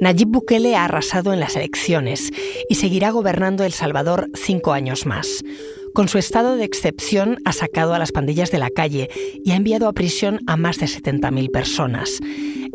Nayib 0.00 0.28
Bukele 0.28 0.76
ha 0.76 0.84
arrasado 0.84 1.32
en 1.32 1.40
las 1.40 1.56
elecciones 1.56 2.30
y 2.68 2.74
seguirá 2.74 3.10
gobernando 3.10 3.64
El 3.64 3.72
Salvador 3.72 4.28
cinco 4.34 4.72
años 4.72 5.06
más. 5.06 5.44
Con 5.94 6.08
su 6.08 6.18
estado 6.18 6.56
de 6.56 6.64
excepción 6.64 7.38
ha 7.44 7.52
sacado 7.52 7.94
a 7.94 8.00
las 8.00 8.10
pandillas 8.10 8.50
de 8.50 8.58
la 8.58 8.70
calle 8.70 9.08
y 9.44 9.52
ha 9.52 9.56
enviado 9.56 9.86
a 9.86 9.92
prisión 9.92 10.40
a 10.48 10.56
más 10.56 10.78
de 10.78 10.86
70.000 10.86 11.50
personas. 11.52 12.18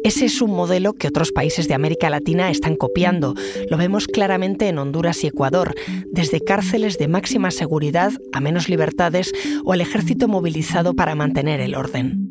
Ese 0.06 0.26
es 0.26 0.42
un 0.42 0.52
modelo 0.52 0.94
que 0.94 1.10
otros 1.10 1.34
países 1.34 1.68
de 1.68 1.74
América 1.74 2.10
Latina 2.10 2.50
están 2.50 2.78
copiando. 2.78 3.36
Lo 3.70 3.76
vemos 3.76 4.08
claramente 4.08 4.70
en 4.70 4.78
Honduras 4.78 5.22
y 5.26 5.28
Ecuador, 5.28 5.76
desde 6.10 6.40
cárceles 6.40 6.98
de 6.98 7.10
máxima 7.10 7.52
seguridad 7.52 8.14
a 8.32 8.40
menos 8.40 8.70
libertades 8.70 9.34
o 9.66 9.74
el 9.74 9.82
ejército 9.82 10.30
movilizado 10.30 10.94
para 10.94 11.16
mantener 11.16 11.60
el 11.60 11.76
orden. 11.76 12.30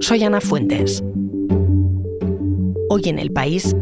Soy 0.00 0.24
Ana 0.24 0.40
Fuentes. 0.40 1.02
Hoy 2.88 3.02
en 3.06 3.18
el 3.18 3.32
país, 3.32 3.74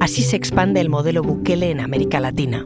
así 0.00 0.22
se 0.22 0.36
expande 0.36 0.80
el 0.80 0.88
modelo 0.88 1.22
Bukele 1.22 1.70
en 1.70 1.80
América 1.80 2.18
Latina. 2.18 2.64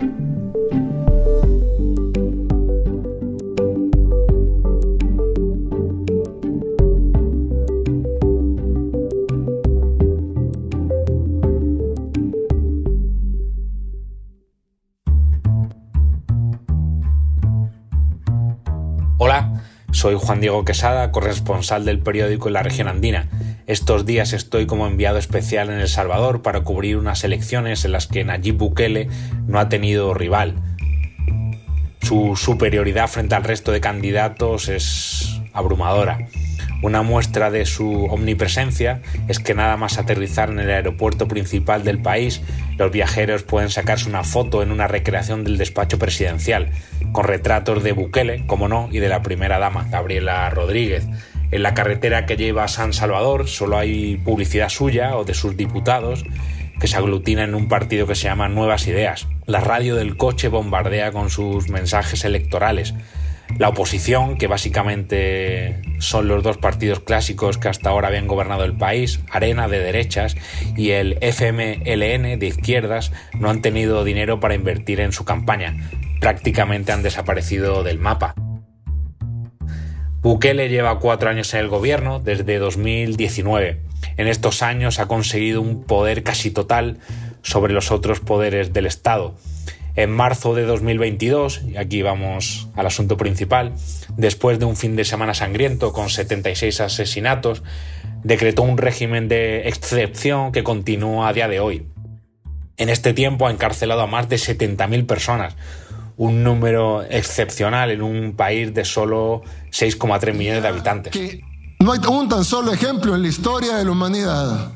Soy 20.03 20.17
Juan 20.19 20.41
Diego 20.41 20.65
Quesada, 20.65 21.13
corresponsal 21.13 21.85
del 21.85 22.01
periódico 22.01 22.49
en 22.49 22.55
la 22.55 22.65
región 22.65 22.89
andina. 22.89 23.29
Estos 23.73 24.05
días 24.05 24.35
estoy 24.35 24.67
como 24.67 24.87
enviado 24.87 25.17
especial 25.17 25.71
en 25.71 25.81
El 25.81 25.89
Salvador 25.89 26.43
para 26.43 26.61
cubrir 26.61 26.99
unas 26.99 27.25
elecciones 27.25 27.87
en 27.87 27.93
las 27.93 28.07
que 28.07 28.23
Nayib 28.23 28.59
Bukele 28.59 29.09
no 29.47 29.59
ha 29.59 29.71
tenido 29.71 30.13
rival. 30.13 30.57
Su 32.03 32.37
superioridad 32.37 33.09
frente 33.09 33.35
al 33.35 33.45
resto 33.45 33.73
de 33.73 33.81
candidatos 33.81 34.69
es 34.69 35.41
abrumadora. 35.55 36.19
Una 36.83 37.01
muestra 37.01 37.51
de 37.51 37.65
su 37.65 38.05
omnipresencia 38.11 39.01
es 39.27 39.39
que 39.39 39.55
nada 39.55 39.79
más 39.79 39.97
aterrizar 39.97 40.51
en 40.51 40.59
el 40.59 40.69
aeropuerto 40.69 41.27
principal 41.27 41.83
del 41.83 42.03
país, 42.03 42.43
los 42.77 42.93
viajeros 42.93 43.43
pueden 43.43 43.71
sacarse 43.71 44.07
una 44.07 44.23
foto 44.23 44.63
en 44.63 44.71
una 44.71 44.87
recreación 44.87 45.45
del 45.45 45.57
despacho 45.57 45.99
presidencial, 45.99 46.73
con 47.13 47.25
retratos 47.25 47.83
de 47.83 47.93
Bukele, 47.93 48.47
como 48.47 48.69
no, 48.69 48.91
y 48.93 48.99
de 48.99 49.09
la 49.09 49.23
primera 49.23 49.59
dama, 49.59 49.87
Gabriela 49.91 50.51
Rodríguez. 50.51 51.07
En 51.53 51.63
la 51.63 51.75
carretera 51.75 52.27
que 52.27 52.37
lleva 52.37 52.65
a 52.65 52.69
San 52.69 52.93
Salvador 52.93 53.49
solo 53.49 53.79
hay 53.79 54.17
publicidad 54.17 54.69
suya 54.69 55.17
o 55.17 55.25
de 55.25 55.35
sus 55.35 55.57
diputados, 55.57 56.25
que 56.81 56.89
se 56.89 56.97
aglutina 56.97 57.45
en 57.45 57.55
un 57.55 57.69
partido 57.69 58.07
que 58.07 58.17
se 58.17 58.25
llama 58.25 58.49
Nuevas 58.49 58.89
Ideas. 58.89 59.29
La 59.47 59.61
radio 59.61 59.95
del 59.95 60.17
coche 60.17 60.49
bombardea 60.49 61.13
con 61.13 61.31
sus 61.31 61.69
mensajes 61.69 62.25
electorales 62.25 62.95
la 63.59 63.69
oposición, 63.69 64.39
que 64.39 64.47
básicamente 64.47 65.81
son 65.99 66.29
los 66.29 66.43
dos 66.43 66.57
partidos 66.57 67.01
clásicos 67.01 67.59
que 67.59 67.69
hasta 67.69 67.91
ahora 67.91 68.09
habían 68.09 68.27
gobernado 68.27 68.65
el 68.65 68.75
país, 68.75 69.21
Arena 69.31 69.69
de 69.69 69.79
derechas 69.79 70.37
y 70.77 70.91
el 70.91 71.19
FMLN 71.21 72.39
de 72.39 72.47
izquierdas, 72.47 73.13
no 73.39 73.51
han 73.51 73.63
tenido 73.63 74.05
dinero 74.05 74.41
para 74.41 74.55
invertir 74.55 75.01
en 75.01 75.13
su 75.13 75.25
campaña. 75.25 75.77
Prácticamente 76.21 76.93
han 76.93 77.03
desaparecido 77.03 77.83
del 77.83 77.99
mapa. 77.99 78.35
Bukele 80.23 80.69
lleva 80.69 81.01
cuatro 81.01 81.31
años 81.31 81.53
en 81.53 81.61
el 81.61 81.69
gobierno, 81.69 82.21
desde 82.21 82.59
2019. 82.59 83.81
En 84.17 84.29
estos 84.29 84.63
años 84.63 85.01
ha 85.01 85.07
conseguido 85.07 85.61
un 85.61 85.83
poder 85.85 86.23
casi 86.23 86.51
total 86.51 86.99
sobre 87.43 87.73
los 87.73 87.91
otros 87.91 88.21
poderes 88.21 88.73
del 88.73 88.87
Estado 88.87 89.35
en 89.95 90.11
marzo 90.11 90.55
de 90.55 90.65
2022, 90.65 91.63
y 91.69 91.77
aquí 91.77 92.03
vamos 92.03 92.69
al 92.75 92.87
asunto 92.87 93.17
principal, 93.17 93.75
después 94.17 94.59
de 94.59 94.65
un 94.65 94.77
fin 94.77 94.97
de 94.97 95.05
semana 95.05 95.35
sangriento 95.35 95.93
con 95.93 96.09
76 96.09 96.81
asesinatos, 96.81 97.63
decretó 98.23 98.63
un 98.63 98.79
régimen 98.79 99.29
de 99.29 99.69
excepción 99.69 100.53
que 100.53 100.65
continúa 100.65 101.29
a 101.29 101.33
día 101.33 101.49
de 101.49 101.61
hoy. 101.61 101.87
En 102.79 102.89
este 102.89 103.13
tiempo 103.13 103.47
ha 103.47 103.51
encarcelado 103.51 104.01
a 104.01 104.07
más 104.07 104.29
de 104.31 104.37
70.000 104.37 105.07
personas, 105.07 105.57
un 106.23 106.45
número 106.45 107.03
excepcional 107.03 107.91
en 107.91 108.01
un 108.01 108.37
país 108.37 108.73
de 108.73 108.85
solo 108.85 109.43
6,3 109.73 110.33
millones 110.35 110.63
de 110.63 110.69
habitantes. 110.69 111.13
no 111.81 111.91
hay 111.91 111.99
un 112.09 112.29
tan 112.29 112.45
solo 112.45 112.73
ejemplo 112.73 113.17
en 113.17 113.23
la 113.23 113.29
historia 113.29 113.75
de 113.75 113.85
la 113.85 113.91
humanidad 113.91 114.71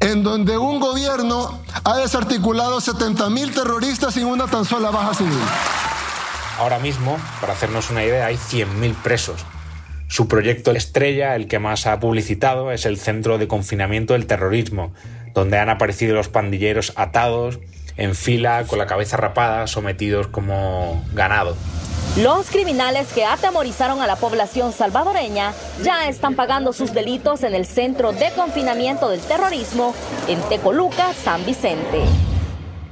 en 0.00 0.22
donde 0.22 0.58
un 0.58 0.80
gobierno 0.80 1.62
ha 1.84 1.96
desarticulado 1.96 2.78
70.000 2.78 3.54
terroristas 3.54 4.12
sin 4.12 4.26
una 4.26 4.46
tan 4.48 4.66
sola 4.66 4.90
baja 4.90 5.14
civil. 5.14 5.38
Ahora 6.58 6.78
mismo, 6.78 7.18
para 7.40 7.54
hacernos 7.54 7.90
una 7.90 8.04
idea, 8.04 8.26
hay 8.26 8.34
100.000 8.34 8.94
presos. 8.96 9.46
Su 10.08 10.28
proyecto 10.28 10.72
estrella, 10.72 11.36
el 11.36 11.46
que 11.46 11.58
más 11.58 11.86
ha 11.86 12.00
publicitado, 12.00 12.70
es 12.70 12.84
el 12.84 12.98
Centro 12.98 13.38
de 13.38 13.48
Confinamiento 13.48 14.12
del 14.12 14.26
Terrorismo, 14.26 14.92
donde 15.32 15.58
han 15.58 15.70
aparecido 15.70 16.16
los 16.16 16.28
pandilleros 16.28 16.92
atados, 16.96 17.60
en 17.96 18.14
fila, 18.14 18.64
con 18.66 18.78
la 18.78 18.86
cabeza 18.86 19.16
rapada, 19.16 19.66
sometidos 19.66 20.28
como 20.28 21.04
ganado. 21.12 21.56
Los 22.16 22.50
criminales 22.50 23.10
que 23.14 23.24
atemorizaron 23.24 24.02
a 24.02 24.06
la 24.06 24.16
población 24.16 24.72
salvadoreña 24.72 25.54
ya 25.82 26.08
están 26.08 26.34
pagando 26.34 26.74
sus 26.74 26.92
delitos 26.92 27.42
en 27.42 27.54
el 27.54 27.64
Centro 27.64 28.12
de 28.12 28.30
Confinamiento 28.36 29.08
del 29.08 29.20
Terrorismo 29.20 29.94
en 30.28 30.38
Tecoluca, 30.50 31.14
San 31.14 31.46
Vicente. 31.46 32.02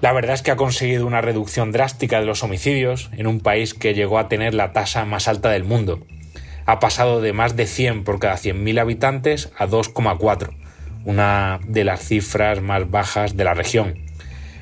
La 0.00 0.12
verdad 0.12 0.32
es 0.32 0.40
que 0.40 0.50
ha 0.50 0.56
conseguido 0.56 1.06
una 1.06 1.20
reducción 1.20 1.70
drástica 1.70 2.18
de 2.18 2.24
los 2.24 2.42
homicidios 2.42 3.10
en 3.12 3.26
un 3.26 3.40
país 3.40 3.74
que 3.74 3.92
llegó 3.92 4.18
a 4.18 4.28
tener 4.28 4.54
la 4.54 4.72
tasa 4.72 5.04
más 5.04 5.28
alta 5.28 5.50
del 5.50 5.64
mundo. 5.64 6.06
Ha 6.64 6.80
pasado 6.80 7.20
de 7.20 7.34
más 7.34 7.56
de 7.56 7.66
100 7.66 8.04
por 8.04 8.20
cada 8.20 8.36
100.000 8.36 8.80
habitantes 8.80 9.52
a 9.58 9.66
2,4, 9.66 10.56
una 11.04 11.60
de 11.66 11.84
las 11.84 12.00
cifras 12.00 12.62
más 12.62 12.90
bajas 12.90 13.36
de 13.36 13.44
la 13.44 13.52
región. 13.52 14.09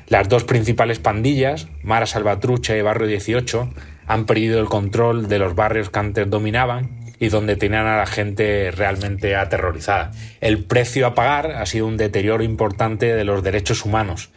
Las 0.09 0.27
dos 0.27 0.43
principales 0.43 0.97
pandillas, 0.97 1.67
Mara 1.83 2.07
Salvatrucha 2.07 2.75
y 2.75 2.81
Barrio 2.81 3.07
18, 3.07 3.69
han 4.07 4.25
perdido 4.25 4.59
el 4.59 4.65
control 4.65 5.27
de 5.29 5.37
los 5.37 5.53
barrios 5.53 5.91
que 5.91 5.99
antes 5.99 6.27
dominaban 6.27 6.99
y 7.19 7.29
donde 7.29 7.55
tenían 7.55 7.85
a 7.85 7.97
la 7.97 8.07
gente 8.07 8.71
realmente 8.71 9.35
aterrorizada. 9.35 10.09
El 10.41 10.63
precio 10.63 11.05
a 11.05 11.13
pagar 11.13 11.51
ha 11.51 11.65
sido 11.67 11.85
un 11.85 11.95
deterioro 11.95 12.43
importante 12.43 13.13
de 13.13 13.23
los 13.23 13.43
derechos 13.43 13.85
humanos. 13.85 14.31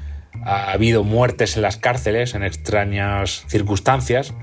Ha 0.44 0.72
habido 0.72 1.05
muertes 1.05 1.56
en 1.56 1.62
las 1.62 1.78
cárceles 1.78 2.34
en 2.34 2.43
extrañas 2.43 3.44
circunstancias. 3.49 4.34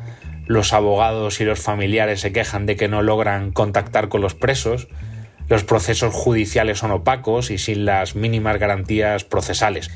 Los 0.48 0.74
abogados 0.74 1.42
y 1.42 1.46
los 1.46 1.60
familiares 1.60 2.22
se 2.22 2.32
quejan 2.32 2.66
de 2.66 2.76
que 2.76 2.88
no 2.88 3.04
logran 3.04 3.52
contactar 3.52 4.10
con 4.10 4.22
los 4.22 4.34
presos. 4.34 4.88
Los 5.48 5.64
procesos 5.64 6.12
judiciales 6.12 6.80
son 6.80 6.90
opacos 6.90 7.52
y 7.52 7.60
sin 7.60 7.86
las 7.86 8.16
mínimas 8.16 8.58
garantías 8.58 9.26
procesales. 9.26 9.92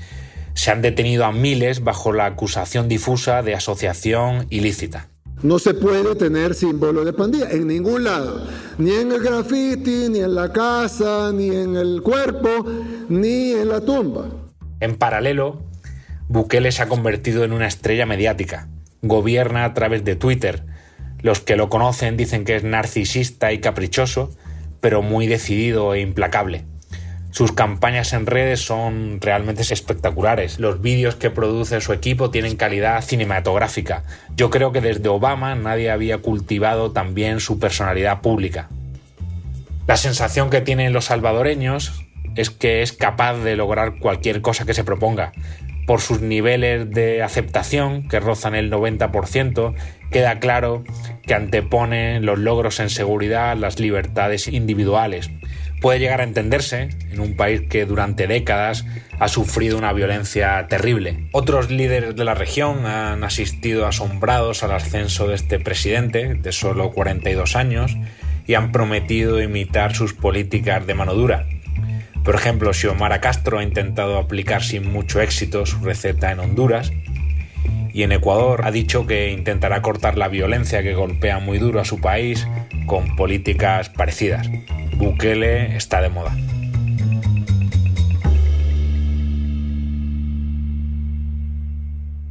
Se 0.53 0.72
han 0.72 0.81
detenido 0.81 1.25
a 1.25 1.31
miles 1.31 1.84
bajo 1.84 2.14
la 2.14 2.25
acusación 2.25 2.88
difusa 2.88 3.41
de 3.41 3.56
asociación 3.56 4.47
ilícita. 4.50 5.09
No 5.41 5.59
se 5.59 5.74
puede 5.74 6.16
tener 6.16 6.56
símbolo 6.56 7.03
de 7.03 7.12
pandilla 7.12 7.50
en 7.52 7.68
ningún 7.68 8.06
lado, 8.06 8.47
ni 8.78 8.92
en 8.92 9.12
el 9.12 9.22
graffiti, 9.22 10.08
ni 10.09 10.19
en 10.19 10.36
la 10.36 10.53
casa, 10.53 11.31
ni 11.34 11.50
en 11.50 11.75
el 11.75 12.02
cuerpo, 12.02 12.66
ni 13.09 13.52
en 13.52 13.68
la 13.68 13.81
tumba. 13.81 14.30
En 14.80 14.96
paralelo, 14.96 15.62
Bukele 16.30 16.72
se 16.72 16.84
ha 16.84 16.88
convertido 16.88 17.44
en 17.44 17.52
una 17.52 17.68
estrella 17.68 18.06
mediática. 18.06 18.69
Gobierna 19.02 19.66
a 19.66 19.74
través 19.74 20.06
de 20.06 20.16
Twitter. 20.16 20.63
Los 21.22 21.42
que 21.42 21.58
lo 21.58 21.69
conocen 21.69 22.16
dicen 22.16 22.46
que 22.46 22.56
es 22.56 22.63
narcisista 22.63 23.52
y 23.52 23.59
caprichoso, 23.59 24.30
pero 24.80 25.02
muy 25.02 25.28
decidido 25.28 25.94
e 25.94 26.00
implacable. 26.00 26.66
Sus 27.33 27.51
campañas 27.51 28.13
en 28.13 28.27
redes 28.27 28.63
son 28.63 29.19
realmente 29.19 29.63
espectaculares. 29.63 30.59
Los 30.59 30.83
vídeos 30.83 31.15
que 31.15 31.31
produce 31.31 31.81
su 31.81 31.91
equipo 31.91 32.30
tienen 32.30 32.56
calidad 32.56 33.01
cinematográfica. 33.01 34.03
Yo 34.35 34.51
creo 34.51 34.71
que 34.71 34.81
desde 34.81 35.09
Obama 35.09 35.56
nadie 35.56 35.89
había 35.89 36.19
cultivado 36.19 36.91
también 36.91 37.39
su 37.39 37.57
personalidad 37.57 38.21
pública. 38.21 38.69
La 39.88 39.97
sensación 39.97 40.51
que 40.51 40.62
tienen 40.62 40.94
los 40.94 41.06
salvadoreños 41.06 42.06
es 42.35 42.51
que 42.51 42.83
es 42.83 42.94
capaz 42.94 43.38
de 43.38 43.56
lograr 43.56 43.97
cualquier 43.97 44.41
cosa 44.41 44.65
que 44.65 44.75
se 44.75 44.83
proponga. 44.83 45.31
Por 45.88 46.01
sus 46.01 46.21
niveles 46.21 46.91
de 46.91 47.24
aceptación, 47.24 48.07
que 48.09 48.19
rozan 48.19 48.53
el 48.53 48.71
90%, 48.71 49.74
queda 50.12 50.38
claro 50.38 50.83
que 51.24 51.33
antepone 51.33 52.19
los 52.19 52.38
logros 52.38 52.80
en 52.80 52.91
seguridad 52.91 53.57
las 53.57 53.80
libertades 53.80 54.47
individuales 54.47 55.31
puede 55.83 56.00
llegar 56.00 56.21
a 56.21 56.24
entenderse 56.24 56.88
en 57.12 57.19
un 57.19 57.35
país 57.35 57.63
que 57.69 57.85
durante 57.85 58.25
décadas 58.25 58.85
ha 59.19 59.27
sufrido 59.27 59.77
una 59.77 59.91
violencia 59.91 60.65
terrible. 60.69 61.27
Otros 61.33 61.69
líderes 61.69 62.15
de 62.15 62.24
la 62.24 62.35
región 62.35 62.85
han 62.85 63.25
asistido 63.25 63.85
asombrados 63.85 64.63
al 64.63 64.71
ascenso 64.71 65.27
de 65.27 65.35
este 65.35 65.59
presidente 65.59 66.35
de 66.35 66.51
solo 66.53 66.91
42 66.91 67.57
años 67.57 67.97
y 68.47 68.53
han 68.53 68.71
prometido 68.71 69.41
imitar 69.41 69.94
sus 69.94 70.13
políticas 70.13 70.88
de 70.88 70.94
mano 70.94 71.15
dura. 71.15 71.47
Por 72.24 72.35
ejemplo, 72.35 72.74
Xiomara 72.74 73.19
Castro 73.19 73.59
ha 73.59 73.63
intentado 73.63 74.18
aplicar 74.18 74.63
sin 74.63 74.89
mucho 74.89 75.19
éxito 75.19 75.65
su 75.65 75.83
receta 75.83 76.31
en 76.31 76.39
Honduras 76.39 76.94
y 77.94 78.04
en 78.04 78.12
Ecuador 78.12 78.62
ha 78.66 78.72
dicho 78.72 79.06
que 79.06 79.30
intentará 79.30 79.81
cortar 79.81 80.18
la 80.18 80.28
violencia 80.28 80.81
que 80.81 80.95
golpea 80.95 81.40
muy 81.40 81.60
duro 81.60 81.80
a 81.80 81.86
su 81.86 82.01
país 82.01 82.48
con 82.88 83.16
políticas 83.16 83.90
parecidas. 83.90 84.50
Bukele 84.98 85.75
está 85.78 86.01
de 86.01 86.10
moda. 86.10 86.36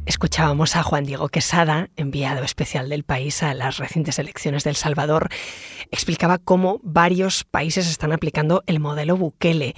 Escuchábamos 0.05 0.75
a 0.75 0.83
Juan 0.83 1.05
Diego 1.05 1.29
Quesada, 1.29 1.89
enviado 1.95 2.43
especial 2.43 2.89
del 2.89 3.03
país 3.03 3.41
a 3.41 3.53
las 3.53 3.77
recientes 3.77 4.19
elecciones 4.19 4.63
del 4.63 4.75
Salvador. 4.75 5.29
Explicaba 5.91 6.39
cómo 6.39 6.81
varios 6.83 7.45
países 7.45 7.89
están 7.89 8.11
aplicando 8.11 8.63
el 8.67 8.79
modelo 8.79 9.15
Bukele. 9.15 9.75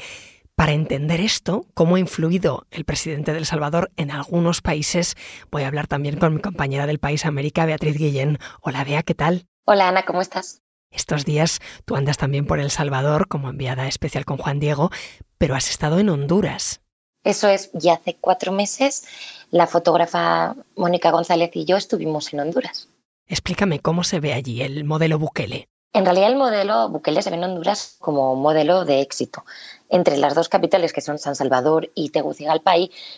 Para 0.56 0.72
entender 0.72 1.20
esto, 1.20 1.66
cómo 1.74 1.96
ha 1.96 2.00
influido 2.00 2.66
el 2.72 2.86
presidente 2.86 3.34
del 3.34 3.46
Salvador 3.46 3.92
en 3.98 4.10
algunos 4.10 4.62
países, 4.62 5.16
voy 5.52 5.64
a 5.64 5.68
hablar 5.68 5.88
también 5.88 6.18
con 6.18 6.34
mi 6.34 6.42
compañera 6.42 6.88
del 6.88 6.98
país 6.98 7.26
América, 7.26 7.66
Beatriz 7.66 7.98
Guillén. 7.98 8.40
Hola 8.62 8.86
Bea, 8.86 9.04
¿qué 9.04 9.14
tal? 9.14 9.48
Hola 9.66 9.90
Ana, 9.90 10.06
¿cómo 10.06 10.22
estás? 10.22 10.62
Estos 10.92 11.26
días 11.26 11.60
tú 11.84 11.98
andas 11.98 12.18
también 12.18 12.48
por 12.48 12.62
El 12.62 12.72
Salvador 12.72 13.28
como 13.28 13.50
enviada 13.50 13.86
especial 13.88 14.24
con 14.24 14.38
Juan 14.38 14.62
Diego, 14.62 14.92
pero 15.38 15.56
has 15.56 15.70
estado 15.70 16.00
en 16.00 16.08
Honduras. 16.08 16.82
Eso 17.26 17.50
es, 17.50 17.70
ya 17.74 17.96
hace 17.96 18.16
cuatro 18.16 18.54
meses 18.54 19.06
la 19.52 19.68
fotógrafa 19.68 20.56
Mónica 20.78 21.12
González 21.12 21.52
y 21.54 21.66
yo 21.66 21.76
estuvimos 21.76 22.34
en 22.34 22.40
Honduras. 22.40 22.88
Explícame 23.28 23.80
cómo 23.80 24.06
se 24.06 24.22
ve 24.22 24.32
allí 24.32 24.62
el 24.62 24.86
modelo 24.86 25.20
Bukele. 25.20 25.68
En 25.96 26.04
realidad 26.04 26.28
el 26.30 26.36
modelo 26.36 26.90
Bukele 26.90 27.22
se 27.22 27.30
ve 27.30 27.38
en 27.38 27.46
Honduras 27.46 27.96
como 28.00 28.36
modelo 28.36 28.84
de 28.84 29.00
éxito. 29.00 29.46
Entre 29.88 30.18
las 30.18 30.36
dos 30.36 30.50
capitales, 30.50 30.92
que 30.92 31.00
son 31.00 31.18
San 31.18 31.38
Salvador 31.38 31.90
y 31.96 32.10
Tegucigalpa, 32.10 32.74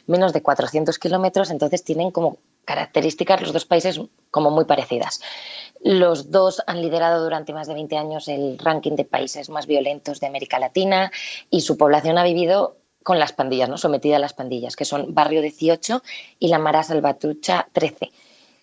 menos 0.05 0.31
de 0.31 0.43
400 0.43 0.99
kilómetros, 0.99 1.49
entonces 1.49 1.83
tienen 1.83 2.11
como 2.11 2.37
características 2.65 3.41
los 3.41 3.51
dos 3.51 3.65
países 3.65 3.99
como 4.29 4.51
muy 4.51 4.65
parecidas. 4.65 5.21
Los 5.83 6.29
dos 6.29 6.61
han 6.67 6.83
liderado 6.83 7.23
durante 7.23 7.51
más 7.51 7.65
de 7.65 7.73
20 7.73 7.97
años 7.97 8.27
el 8.27 8.59
ranking 8.59 8.91
de 8.91 9.05
países 9.05 9.49
más 9.49 9.65
violentos 9.65 10.19
de 10.19 10.27
América 10.27 10.59
Latina 10.59 11.11
y 11.49 11.61
su 11.61 11.79
población 11.79 12.19
ha 12.19 12.23
vivido 12.23 12.77
con 13.01 13.17
las 13.17 13.33
pandillas, 13.33 13.69
¿no? 13.69 13.79
sometida 13.79 14.17
a 14.17 14.19
las 14.19 14.33
pandillas, 14.33 14.75
que 14.75 14.85
son 14.85 15.15
Barrio 15.15 15.41
18 15.41 16.03
y 16.37 16.49
la 16.49 16.59
Mara 16.59 16.83
Salvatrucha 16.83 17.69
13 17.73 18.11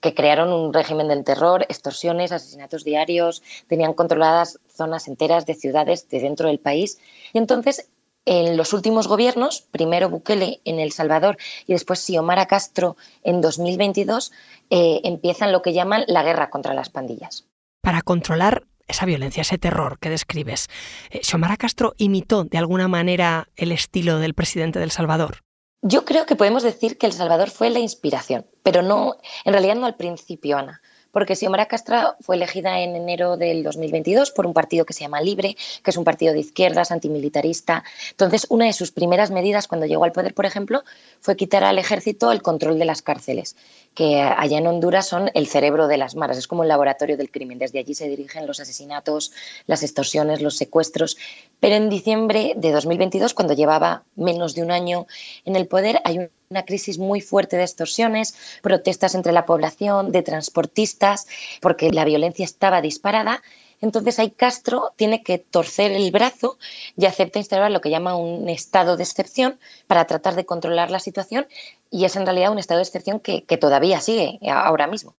que 0.04 0.12
crearon 0.12 0.52
un 0.52 0.74
régimen 0.74 1.08
del 1.08 1.24
terror, 1.24 1.62
extorsiones, 1.70 2.30
asesinatos 2.30 2.84
diarios, 2.84 3.42
tenían 3.68 3.94
controladas 3.94 4.60
zonas 4.68 5.08
enteras 5.08 5.46
de 5.46 5.54
ciudades 5.54 6.10
de 6.10 6.20
dentro 6.20 6.48
del 6.48 6.58
país. 6.58 6.98
Y 7.32 7.38
entonces, 7.38 7.88
en 8.26 8.58
los 8.58 8.74
últimos 8.74 9.08
gobiernos, 9.08 9.62
primero 9.62 10.10
Bukele 10.10 10.60
en 10.66 10.78
El 10.78 10.92
Salvador 10.92 11.38
y 11.66 11.72
después 11.72 12.00
Xiomara 12.00 12.44
Castro 12.44 12.98
en 13.22 13.40
2022, 13.40 14.30
eh, 14.68 15.00
empiezan 15.04 15.52
lo 15.52 15.62
que 15.62 15.72
llaman 15.72 16.04
la 16.06 16.22
guerra 16.22 16.50
contra 16.50 16.74
las 16.74 16.90
pandillas. 16.90 17.46
Para 17.80 18.02
controlar 18.02 18.66
esa 18.86 19.06
violencia, 19.06 19.40
ese 19.40 19.56
terror 19.56 19.98
que 19.98 20.10
describes. 20.10 20.68
Eh, 21.08 21.20
¿Xiomara 21.22 21.56
Castro 21.56 21.94
imitó 21.96 22.44
de 22.44 22.58
alguna 22.58 22.88
manera 22.88 23.48
el 23.56 23.72
estilo 23.72 24.18
del 24.18 24.34
presidente 24.34 24.80
del 24.80 24.90
Salvador? 24.90 25.43
Yo 25.86 26.06
creo 26.06 26.24
que 26.24 26.34
podemos 26.34 26.62
decir 26.62 26.96
que 26.96 27.04
El 27.04 27.12
Salvador 27.12 27.50
fue 27.50 27.68
la 27.68 27.78
inspiración, 27.78 28.46
pero 28.62 28.80
no, 28.80 29.18
en 29.44 29.52
realidad 29.52 29.74
no 29.74 29.84
al 29.84 29.96
principio, 29.96 30.56
Ana 30.56 30.80
porque 31.14 31.36
Xiomara 31.36 31.66
Castra 31.66 32.16
fue 32.20 32.36
elegida 32.36 32.80
en 32.80 32.94
enero 32.96 33.38
del 33.38 33.62
2022 33.62 34.32
por 34.32 34.46
un 34.46 34.52
partido 34.52 34.84
que 34.84 34.92
se 34.92 35.00
llama 35.00 35.22
Libre, 35.22 35.56
que 35.82 35.90
es 35.90 35.96
un 35.96 36.04
partido 36.04 36.34
de 36.34 36.40
izquierdas, 36.40 36.90
antimilitarista. 36.90 37.84
Entonces, 38.10 38.46
una 38.50 38.66
de 38.66 38.74
sus 38.74 38.90
primeras 38.90 39.30
medidas 39.30 39.68
cuando 39.68 39.86
llegó 39.86 40.04
al 40.04 40.12
poder, 40.12 40.34
por 40.34 40.44
ejemplo, 40.44 40.82
fue 41.20 41.36
quitar 41.36 41.64
al 41.64 41.78
ejército 41.78 42.32
el 42.32 42.42
control 42.42 42.78
de 42.78 42.84
las 42.84 43.00
cárceles, 43.00 43.56
que 43.94 44.20
allá 44.20 44.58
en 44.58 44.66
Honduras 44.66 45.06
son 45.06 45.30
el 45.34 45.46
cerebro 45.46 45.86
de 45.86 45.96
las 45.96 46.16
maras, 46.16 46.36
es 46.36 46.48
como 46.48 46.64
el 46.64 46.68
laboratorio 46.68 47.16
del 47.16 47.30
crimen. 47.30 47.58
Desde 47.58 47.78
allí 47.78 47.94
se 47.94 48.08
dirigen 48.08 48.46
los 48.46 48.58
asesinatos, 48.58 49.32
las 49.66 49.84
extorsiones, 49.84 50.42
los 50.42 50.56
secuestros. 50.56 51.16
Pero 51.60 51.76
en 51.76 51.88
diciembre 51.88 52.54
de 52.56 52.72
2022, 52.72 53.34
cuando 53.34 53.54
llevaba 53.54 54.02
menos 54.16 54.54
de 54.54 54.62
un 54.62 54.72
año 54.72 55.06
en 55.44 55.54
el 55.54 55.68
poder, 55.68 56.00
hay 56.04 56.18
un 56.18 56.30
una 56.54 56.64
crisis 56.64 56.98
muy 56.98 57.20
fuerte 57.20 57.56
de 57.56 57.64
extorsiones, 57.64 58.36
protestas 58.62 59.16
entre 59.16 59.32
la 59.32 59.44
población, 59.44 60.12
de 60.12 60.22
transportistas, 60.22 61.26
porque 61.60 61.90
la 61.90 62.04
violencia 62.04 62.44
estaba 62.44 62.80
disparada. 62.80 63.42
Entonces 63.80 64.20
ahí 64.20 64.30
Castro 64.30 64.92
tiene 64.96 65.22
que 65.24 65.38
torcer 65.38 65.90
el 65.90 66.10
brazo 66.12 66.58
y 66.96 67.06
acepta 67.06 67.40
instaurar 67.40 67.72
lo 67.72 67.80
que 67.80 67.90
llama 67.90 68.16
un 68.16 68.48
estado 68.48 68.96
de 68.96 69.02
excepción 69.02 69.58
para 69.88 70.04
tratar 70.06 70.36
de 70.36 70.46
controlar 70.46 70.90
la 70.90 71.00
situación 71.00 71.46
y 71.90 72.04
es 72.04 72.14
en 72.14 72.24
realidad 72.24 72.52
un 72.52 72.58
estado 72.58 72.78
de 72.78 72.84
excepción 72.84 73.18
que, 73.18 73.42
que 73.42 73.58
todavía 73.58 74.00
sigue 74.00 74.38
ahora 74.48 74.86
mismo. 74.86 75.16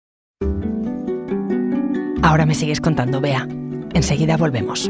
Ahora 2.23 2.45
me 2.45 2.55
sigues 2.55 2.81
contando, 2.81 3.21
Bea. 3.21 3.47
Enseguida 3.93 4.35
volvemos. 4.37 4.89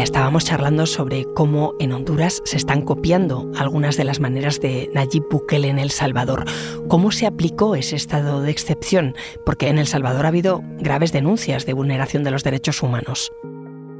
Estábamos 0.00 0.44
charlando 0.46 0.86
sobre 0.86 1.26
cómo 1.34 1.74
en 1.78 1.92
Honduras 1.92 2.40
se 2.44 2.56
están 2.56 2.80
copiando 2.82 3.50
algunas 3.56 3.96
de 3.98 4.04
las 4.04 4.20
maneras 4.20 4.58
de 4.60 4.88
Nayib 4.94 5.28
Bukele 5.30 5.68
en 5.68 5.78
El 5.78 5.90
Salvador. 5.90 6.46
¿Cómo 6.88 7.12
se 7.12 7.26
aplicó 7.26 7.74
ese 7.76 7.96
estado 7.96 8.40
de 8.40 8.50
excepción? 8.50 9.14
Porque 9.44 9.68
en 9.68 9.78
El 9.78 9.86
Salvador 9.86 10.24
ha 10.24 10.28
habido 10.28 10.62
graves 10.78 11.12
denuncias 11.12 11.66
de 11.66 11.74
vulneración 11.74 12.24
de 12.24 12.30
los 12.30 12.42
derechos 12.42 12.82
humanos. 12.82 13.32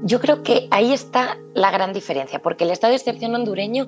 Yo 0.05 0.19
creo 0.19 0.43
que 0.43 0.67
ahí 0.71 0.93
está 0.93 1.39
la 1.55 1.71
gran 1.71 1.93
diferencia, 1.93 2.41
porque 2.41 2.65
el 2.65 2.71
estado 2.71 2.93
de 2.93 2.97
excepción 2.97 3.35
hondureño 3.35 3.87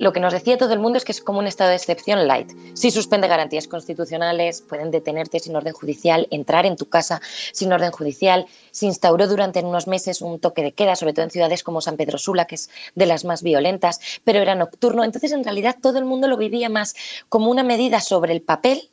lo 0.00 0.14
que 0.14 0.20
nos 0.20 0.32
decía 0.32 0.56
todo 0.56 0.72
el 0.72 0.80
mundo 0.80 0.96
es 0.96 1.04
que 1.04 1.12
es 1.12 1.20
como 1.20 1.40
un 1.40 1.46
estado 1.46 1.70
de 1.70 1.76
excepción 1.76 2.26
light. 2.26 2.50
Si 2.72 2.90
suspende 2.90 3.28
garantías 3.28 3.68
constitucionales, 3.68 4.62
pueden 4.62 4.90
detenerte 4.90 5.38
sin 5.38 5.54
orden 5.54 5.74
judicial, 5.74 6.26
entrar 6.30 6.64
en 6.64 6.76
tu 6.76 6.88
casa 6.88 7.20
sin 7.52 7.70
orden 7.70 7.92
judicial. 7.92 8.46
Se 8.70 8.86
instauró 8.86 9.28
durante 9.28 9.60
unos 9.60 9.86
meses 9.86 10.22
un 10.22 10.40
toque 10.40 10.62
de 10.62 10.72
queda, 10.72 10.96
sobre 10.96 11.12
todo 11.12 11.24
en 11.24 11.30
ciudades 11.30 11.62
como 11.62 11.82
San 11.82 11.98
Pedro 11.98 12.16
Sula, 12.16 12.46
que 12.46 12.54
es 12.54 12.70
de 12.94 13.04
las 13.04 13.26
más 13.26 13.42
violentas, 13.42 14.00
pero 14.24 14.38
era 14.38 14.54
nocturno. 14.54 15.04
Entonces, 15.04 15.32
en 15.32 15.44
realidad, 15.44 15.76
todo 15.82 15.98
el 15.98 16.06
mundo 16.06 16.28
lo 16.28 16.38
vivía 16.38 16.70
más 16.70 16.94
como 17.28 17.50
una 17.50 17.62
medida 17.62 18.00
sobre 18.00 18.32
el 18.32 18.40
papel 18.40 18.90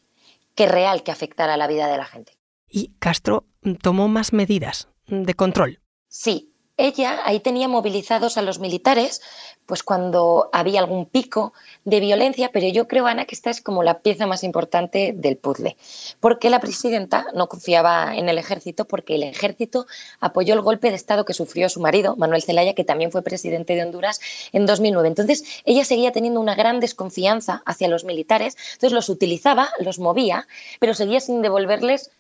que 0.56 0.66
real 0.66 1.04
que 1.04 1.12
afectara 1.12 1.54
a 1.54 1.58
la 1.58 1.68
vida 1.68 1.88
de 1.88 1.98
la 1.98 2.06
gente. 2.06 2.34
¿Y 2.70 2.92
Castro 3.00 3.46
tomó 3.82 4.10
más 4.10 4.34
medidas 4.34 4.90
de 5.08 5.34
control? 5.36 5.80
Sí, 6.10 6.52
ella 6.78 7.22
ahí 7.26 7.40
tenía 7.40 7.68
movilizados 7.68 8.38
a 8.38 8.42
los 8.42 8.60
militares, 8.60 9.22
pues 9.66 9.84
cuando 9.84 10.50
había 10.54 10.80
algún 10.80 11.06
pico 11.06 11.54
de 11.84 12.00
violencia, 12.00 12.52
pero 12.54 12.68
yo 12.70 12.88
creo, 12.88 13.06
Ana, 13.06 13.26
que 13.26 13.36
esta 13.36 13.50
es 13.50 13.62
como 13.62 13.84
la 13.84 14.00
pieza 14.00 14.26
más 14.26 14.44
importante 14.44 15.14
del 15.16 15.38
puzzle, 15.38 15.76
porque 16.20 16.50
la 16.50 16.62
presidenta 16.62 17.26
no 17.34 17.50
confiaba 17.50 18.16
en 18.16 18.30
el 18.30 18.38
ejército, 18.38 18.86
porque 18.86 19.16
el 19.16 19.24
ejército 19.24 19.88
apoyó 20.20 20.54
el 20.54 20.62
golpe 20.62 20.90
de 20.90 20.96
Estado 20.96 21.26
que 21.26 21.34
sufrió 21.34 21.68
su 21.68 21.82
marido, 21.82 22.16
Manuel 22.16 22.44
Zelaya, 22.44 22.74
que 22.74 22.86
también 22.86 23.12
fue 23.12 23.24
presidente 23.24 23.76
de 23.76 23.84
Honduras 23.84 24.22
en 24.54 24.66
2009. 24.66 25.08
Entonces, 25.10 25.44
ella 25.66 25.84
seguía 25.84 26.12
teniendo 26.12 26.40
una 26.40 26.56
gran 26.56 26.80
desconfianza 26.80 27.62
hacia 27.66 27.90
los 27.90 28.06
militares, 28.06 28.56
entonces 28.74 28.94
los 28.94 29.10
utilizaba, 29.10 29.70
los 29.80 30.00
movía, 30.00 30.48
pero 30.80 30.94
seguía 30.94 31.20
sin 31.20 31.42
devolverles 31.42 32.12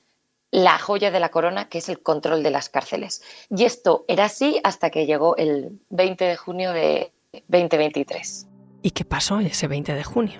la 0.58 0.80
joya 0.80 1.12
de 1.12 1.20
la 1.20 1.30
corona, 1.30 1.70
que 1.70 1.78
es 1.78 1.88
el 1.88 2.02
control 2.02 2.42
de 2.42 2.50
las 2.50 2.68
cárceles. 2.68 3.22
Y 3.56 3.66
esto 3.66 4.06
era 4.08 4.26
así 4.26 4.60
hasta 4.64 4.90
que 4.90 5.06
llegó 5.06 5.38
el 5.38 5.80
20 5.90 6.26
de 6.26 6.36
junio 6.36 6.74
de 6.74 7.12
2023. 7.48 8.48
¿Y 8.82 8.90
qué 8.90 9.06
pasó 9.06 9.40
ese 9.40 9.68
20 9.68 9.94
de 9.94 10.04
junio? 10.04 10.40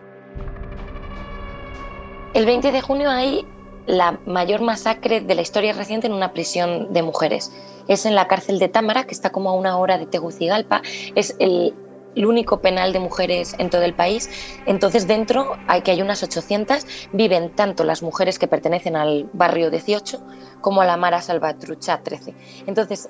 El 2.34 2.48
20 2.48 2.72
de 2.72 2.82
junio 2.82 3.12
hay 3.12 3.46
la 3.86 4.20
mayor 4.26 4.62
masacre 4.62 5.22
de 5.22 5.36
la 5.36 5.44
historia 5.44 5.74
reciente 5.74 6.08
en 6.08 6.14
una 6.14 6.34
prisión 6.34 6.92
de 6.94 7.04
mujeres. 7.04 7.52
Es 7.88 8.08
en 8.08 8.16
la 8.16 8.28
cárcel 8.28 8.58
de 8.58 8.70
Támara, 8.70 9.06
que 9.06 9.14
está 9.14 9.30
como 9.32 9.52
a 9.52 9.54
una 9.54 9.78
hora 9.78 10.00
de 10.00 10.08
Tegucigalpa. 10.08 10.82
Es 11.14 11.36
el 11.38 11.76
el 12.18 12.26
único 12.26 12.62
penal 12.62 12.94
de 12.94 13.00
mujeres 13.00 13.56
en 13.60 13.70
todo 13.70 13.84
el 13.84 13.94
país. 13.94 14.30
Entonces 14.66 15.08
dentro 15.08 15.56
hay 15.68 15.84
que 15.84 15.92
hay 15.92 16.02
unas 16.02 16.24
800, 16.24 16.86
viven 17.14 17.56
tanto 17.56 17.84
las 17.84 18.02
mujeres 18.02 18.40
que 18.40 18.48
pertenecen 18.48 18.96
al 18.96 19.30
barrio 19.34 19.70
18 19.70 20.20
como 20.62 20.82
a 20.82 20.86
la 20.86 20.98
Mara 20.98 21.22
Salvatrucha 21.22 22.02
13. 22.02 22.34
Entonces, 22.66 23.10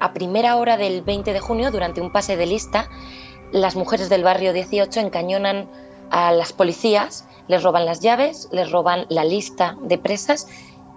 a 0.00 0.12
primera 0.14 0.56
hora 0.56 0.76
del 0.78 1.02
20 1.02 1.32
de 1.32 1.40
junio, 1.40 1.70
durante 1.70 2.00
un 2.00 2.10
pase 2.10 2.36
de 2.36 2.46
lista, 2.46 2.88
las 3.52 3.76
mujeres 3.76 4.08
del 4.08 4.24
barrio 4.24 4.54
18 4.54 4.98
encañonan 5.00 5.68
a 6.10 6.32
las 6.32 6.54
policías, 6.54 7.26
les 7.48 7.62
roban 7.62 7.84
las 7.84 8.00
llaves, 8.00 8.48
les 8.50 8.70
roban 8.70 9.04
la 9.10 9.24
lista 9.24 9.76
de 9.82 9.98
presas 9.98 10.48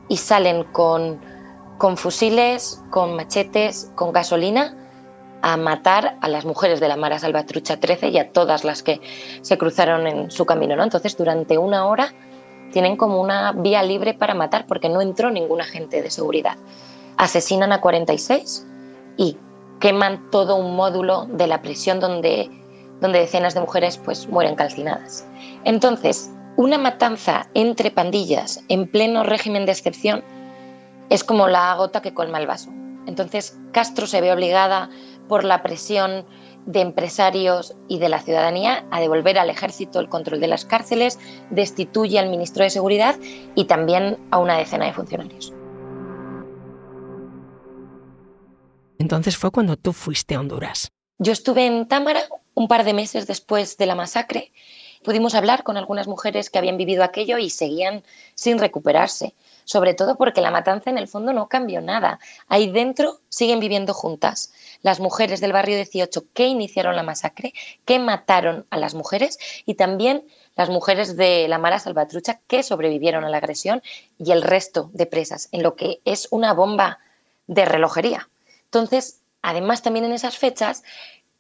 y 0.08 0.18
salen 0.18 0.64
con, 0.64 1.20
con 1.78 1.98
fusiles, 1.98 2.82
con 2.92 3.16
machetes, 3.16 3.92
con 3.96 4.14
gasolina 4.14 4.85
a 5.46 5.58
matar 5.58 6.18
a 6.22 6.28
las 6.28 6.44
mujeres 6.44 6.80
de 6.80 6.88
la 6.88 6.96
Mara 6.96 7.20
Salvatrucha 7.20 7.80
13 7.80 8.10
y 8.10 8.18
a 8.18 8.32
todas 8.32 8.64
las 8.64 8.82
que 8.82 9.00
se 9.42 9.60
cruzaron 9.60 10.08
en 10.08 10.32
su 10.32 10.44
camino. 10.44 10.76
¿no? 10.76 10.82
Entonces, 10.82 11.16
durante 11.16 11.60
una 11.60 11.86
hora 11.86 12.16
tienen 12.72 12.98
como 12.98 13.22
una 13.22 13.52
vía 13.52 13.84
libre 13.84 14.16
para 14.16 14.34
matar 14.34 14.66
porque 14.66 14.90
no 14.90 15.02
entró 15.02 15.30
ningún 15.30 15.62
agente 15.62 16.02
de 16.02 16.10
seguridad. 16.10 16.58
Asesinan 17.18 17.72
a 17.74 17.80
46 17.80 18.66
y 19.18 19.38
queman 19.80 20.32
todo 20.32 20.56
un 20.56 20.76
módulo 20.76 21.28
de 21.28 21.46
la 21.46 21.62
prisión 21.62 22.00
donde, 22.00 22.50
donde 23.00 23.20
decenas 23.20 23.54
de 23.54 23.60
mujeres 23.60 24.00
pues, 24.00 24.28
mueren 24.28 24.56
calcinadas. 24.56 25.28
Entonces, 25.64 26.32
una 26.58 26.80
matanza 26.80 27.48
entre 27.54 27.92
pandillas 27.92 28.64
en 28.68 28.90
pleno 28.90 29.22
régimen 29.22 29.68
de 29.68 29.74
excepción 29.74 30.24
es 31.12 31.24
como 31.24 31.48
la 31.48 31.76
gota 31.76 32.02
que 32.02 32.16
colma 32.16 32.40
el 32.40 32.48
vaso. 32.48 32.72
Entonces, 33.06 33.56
Castro 33.72 34.08
se 34.08 34.22
ve 34.22 34.32
obligada 34.32 34.90
por 35.28 35.44
la 35.44 35.64
presión 35.64 36.26
de 36.66 36.82
empresarios 36.82 37.76
y 37.88 38.00
de 38.00 38.10
la 38.10 38.22
ciudadanía 38.22 38.86
a 38.92 39.00
devolver 39.00 39.38
al 39.38 39.50
ejército 39.50 40.00
el 40.00 40.10
control 40.10 40.40
de 40.40 40.48
las 40.48 40.66
cárceles, 40.66 41.20
destituye 41.52 42.18
al 42.18 42.30
ministro 42.30 42.64
de 42.64 42.70
Seguridad 42.70 43.16
y 43.56 43.66
también 43.66 44.18
a 44.32 44.40
una 44.40 44.58
decena 44.58 44.86
de 44.86 44.94
funcionarios. 44.94 45.54
Entonces 48.98 49.38
fue 49.38 49.52
cuando 49.52 49.78
tú 49.78 49.94
fuiste 49.94 50.36
a 50.36 50.40
Honduras. 50.40 50.92
Yo 51.20 51.32
estuve 51.32 51.66
en 51.66 51.88
Támara 51.88 52.22
un 52.56 52.68
par 52.68 52.84
de 52.84 52.94
meses 52.94 53.28
después 53.28 53.78
de 53.78 53.86
la 53.86 53.96
masacre. 53.96 54.52
Pudimos 55.04 55.36
hablar 55.36 55.64
con 55.64 55.78
algunas 55.78 56.08
mujeres 56.08 56.50
que 56.50 56.58
habían 56.58 56.78
vivido 56.78 57.04
aquello 57.04 57.38
y 57.38 57.50
seguían 57.50 58.04
sin 58.34 58.58
recuperarse 58.58 59.36
sobre 59.66 59.94
todo 59.94 60.16
porque 60.16 60.42
la 60.42 60.52
matanza 60.52 60.90
en 60.90 60.98
el 60.98 61.08
fondo 61.08 61.34
no 61.34 61.50
cambió 61.50 61.82
nada. 61.82 62.20
Ahí 62.48 62.72
dentro 62.72 63.20
siguen 63.30 63.60
viviendo 63.60 63.94
juntas 63.94 64.54
las 64.82 65.00
mujeres 65.00 65.42
del 65.42 65.52
barrio 65.52 65.76
18 65.76 66.26
que 66.34 66.46
iniciaron 66.46 66.96
la 66.96 67.04
masacre, 67.04 67.54
que 67.84 68.00
mataron 68.00 68.66
a 68.70 68.78
las 68.78 68.94
mujeres 68.94 69.38
y 69.66 69.74
también 69.74 70.24
las 70.56 70.70
mujeres 70.70 71.18
de 71.18 71.48
la 71.48 71.58
Mara 71.58 71.80
Salvatrucha 71.80 72.40
que 72.48 72.64
sobrevivieron 72.64 73.26
a 73.26 73.30
la 73.30 73.38
agresión 73.38 73.82
y 74.18 74.32
el 74.32 74.42
resto 74.42 74.90
de 74.94 75.06
presas, 75.06 75.50
en 75.52 75.64
lo 75.64 75.76
que 75.76 76.00
es 76.06 76.28
una 76.32 76.54
bomba 76.54 77.00
de 77.48 77.66
relojería. 77.66 78.30
Entonces, 78.66 79.20
además 79.42 79.82
también 79.82 80.06
en 80.06 80.14
esas 80.14 80.38
fechas, 80.38 80.84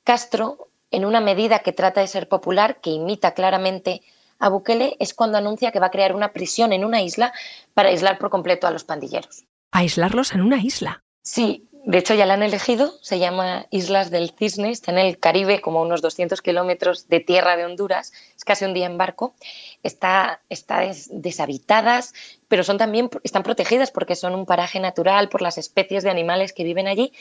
Castro, 0.03 0.67
en 0.91 1.05
una 1.05 1.21
medida 1.21 1.59
que 1.59 1.73
trata 1.73 2.01
de 2.01 2.07
ser 2.07 2.27
popular, 2.27 2.79
que 2.81 2.89
imita 2.89 3.33
claramente 3.33 4.01
a 4.39 4.49
Bukele 4.49 4.95
es 4.99 5.13
cuando 5.13 5.37
anuncia 5.37 5.71
que 5.71 5.79
va 5.79 5.87
a 5.87 5.91
crear 5.91 6.15
una 6.15 6.33
prisión 6.33 6.73
en 6.73 6.85
una 6.85 7.01
isla 7.01 7.33
para 7.73 7.89
aislar 7.89 8.17
por 8.17 8.29
completo 8.29 8.67
a 8.67 8.71
los 8.71 8.83
pandilleros. 8.83 9.45
¿Aislarlos 9.71 10.33
en 10.33 10.41
una 10.41 10.57
isla? 10.57 11.03
Sí, 11.21 11.67
de 11.85 11.99
hecho 11.99 12.15
ya 12.15 12.25
la 12.25 12.33
han 12.33 12.41
elegido, 12.41 12.93
se 13.01 13.19
llama 13.19 13.67
Islas 13.69 14.09
del 14.09 14.31
Cisne, 14.31 14.71
está 14.71 14.91
en 14.91 14.97
el 14.97 15.19
Caribe, 15.19 15.61
como 15.61 15.83
unos 15.83 16.01
200 16.01 16.41
kilómetros 16.41 17.07
de 17.07 17.19
tierra 17.19 17.55
de 17.57 17.65
Honduras, 17.65 18.11
es 18.35 18.43
casi 18.43 18.65
un 18.65 18.73
día 18.73 18.87
en 18.87 18.97
barco, 18.97 19.35
está, 19.83 20.41
está 20.49 20.81
deshabitadas, 21.11 22.15
pero 22.47 22.63
son 22.63 22.79
también, 22.79 23.11
están 23.23 23.43
protegidas 23.43 23.91
porque 23.91 24.15
son 24.15 24.33
un 24.33 24.47
paraje 24.47 24.79
natural 24.79 25.29
por 25.29 25.43
las 25.43 25.59
especies 25.59 26.03
de 26.03 26.09
animales 26.09 26.53
que 26.53 26.63
viven 26.63 26.87
allí, 26.87 27.13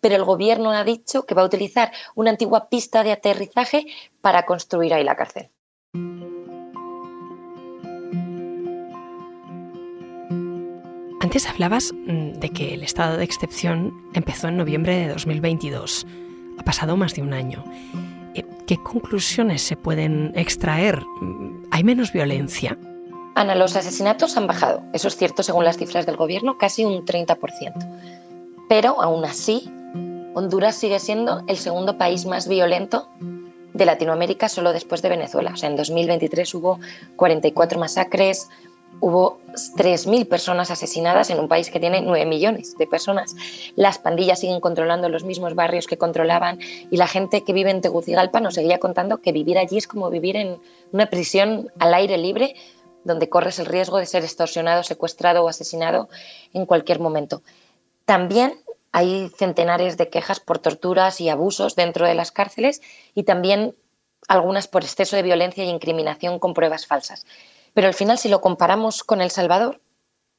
pero 0.00 0.16
el 0.16 0.24
gobierno 0.24 0.70
ha 0.72 0.84
dicho 0.84 1.24
que 1.24 1.34
va 1.34 1.40
a 1.40 1.46
utilizar 1.46 1.90
una 2.14 2.30
antigua 2.30 2.68
pista 2.68 3.02
de 3.02 3.12
aterrizaje 3.12 3.86
para 4.20 4.44
construir 4.44 4.92
ahí 4.92 5.04
la 5.04 5.16
cárcel. 5.16 5.48
Antes 11.30 11.48
hablabas 11.48 11.92
mm, 11.92 12.40
de 12.40 12.50
que 12.50 12.74
el 12.74 12.82
estado 12.82 13.16
de 13.16 13.22
excepción 13.22 13.94
empezó 14.14 14.48
en 14.48 14.56
noviembre 14.56 14.96
de 14.96 15.06
2022. 15.10 16.04
Ha 16.58 16.64
pasado 16.64 16.96
más 16.96 17.14
de 17.14 17.22
un 17.22 17.32
año. 17.32 17.62
Eh, 18.34 18.44
¿Qué 18.66 18.82
conclusiones 18.82 19.62
se 19.62 19.76
pueden 19.76 20.32
extraer? 20.34 21.00
Mm, 21.20 21.66
¿Hay 21.70 21.84
menos 21.84 22.12
violencia? 22.12 22.76
Ana, 23.36 23.54
los 23.54 23.76
asesinatos 23.76 24.36
han 24.36 24.48
bajado. 24.48 24.82
Eso 24.92 25.06
es 25.06 25.16
cierto 25.16 25.44
según 25.44 25.64
las 25.64 25.76
cifras 25.76 26.04
del 26.04 26.16
gobierno, 26.16 26.58
casi 26.58 26.84
un 26.84 27.06
30%. 27.06 27.36
Pero 28.68 29.00
aún 29.00 29.24
así, 29.24 29.70
Honduras 30.34 30.74
sigue 30.74 30.98
siendo 30.98 31.44
el 31.46 31.58
segundo 31.58 31.96
país 31.96 32.26
más 32.26 32.48
violento 32.48 33.08
de 33.72 33.84
Latinoamérica 33.84 34.48
solo 34.48 34.72
después 34.72 35.00
de 35.00 35.10
Venezuela. 35.10 35.52
O 35.54 35.56
sea, 35.56 35.70
en 35.70 35.76
2023 35.76 36.52
hubo 36.56 36.80
44 37.14 37.78
masacres, 37.78 38.48
hubo 38.98 39.39
3.000 39.52 40.28
personas 40.28 40.70
asesinadas 40.70 41.30
en 41.30 41.38
un 41.38 41.48
país 41.48 41.70
que 41.70 41.80
tiene 41.80 42.00
9 42.00 42.26
millones 42.26 42.76
de 42.78 42.86
personas. 42.86 43.34
Las 43.76 43.98
pandillas 43.98 44.40
siguen 44.40 44.60
controlando 44.60 45.08
los 45.08 45.24
mismos 45.24 45.54
barrios 45.54 45.86
que 45.86 45.98
controlaban 45.98 46.58
y 46.90 46.96
la 46.96 47.06
gente 47.06 47.44
que 47.44 47.52
vive 47.52 47.70
en 47.70 47.80
Tegucigalpa 47.80 48.40
nos 48.40 48.54
seguía 48.54 48.78
contando 48.78 49.18
que 49.18 49.32
vivir 49.32 49.58
allí 49.58 49.78
es 49.78 49.86
como 49.86 50.10
vivir 50.10 50.36
en 50.36 50.58
una 50.92 51.06
prisión 51.06 51.70
al 51.78 51.94
aire 51.94 52.18
libre 52.18 52.54
donde 53.04 53.28
corres 53.28 53.58
el 53.58 53.66
riesgo 53.66 53.98
de 53.98 54.06
ser 54.06 54.24
extorsionado, 54.24 54.82
secuestrado 54.82 55.44
o 55.44 55.48
asesinado 55.48 56.08
en 56.52 56.66
cualquier 56.66 57.00
momento. 57.00 57.42
También 58.04 58.54
hay 58.92 59.30
centenares 59.36 59.96
de 59.96 60.08
quejas 60.08 60.40
por 60.40 60.58
torturas 60.58 61.20
y 61.20 61.28
abusos 61.28 61.76
dentro 61.76 62.06
de 62.06 62.14
las 62.14 62.32
cárceles 62.32 62.82
y 63.14 63.22
también 63.22 63.74
algunas 64.28 64.68
por 64.68 64.82
exceso 64.82 65.16
de 65.16 65.22
violencia 65.22 65.64
y 65.64 65.68
incriminación 65.68 66.38
con 66.38 66.54
pruebas 66.54 66.86
falsas. 66.86 67.24
Pero 67.74 67.88
al 67.88 67.94
final, 67.94 68.18
si 68.18 68.28
lo 68.28 68.40
comparamos 68.40 69.04
con 69.04 69.20
El 69.20 69.30
Salvador, 69.30 69.80